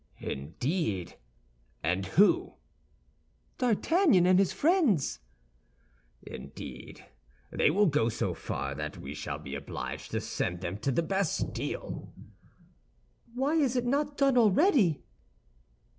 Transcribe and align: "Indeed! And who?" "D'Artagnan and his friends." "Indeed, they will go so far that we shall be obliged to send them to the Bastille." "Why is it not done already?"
"Indeed! 0.19 1.15
And 1.83 2.07
who?" 2.07 2.55
"D'Artagnan 3.59 4.25
and 4.25 4.39
his 4.39 4.51
friends." 4.51 5.19
"Indeed, 6.23 7.05
they 7.51 7.69
will 7.69 7.85
go 7.85 8.09
so 8.09 8.33
far 8.33 8.73
that 8.73 8.97
we 8.97 9.13
shall 9.13 9.37
be 9.37 9.53
obliged 9.53 10.09
to 10.13 10.19
send 10.19 10.61
them 10.61 10.79
to 10.79 10.91
the 10.91 11.03
Bastille." 11.03 12.11
"Why 13.35 13.53
is 13.53 13.75
it 13.75 13.85
not 13.85 14.17
done 14.17 14.39
already?" 14.39 15.03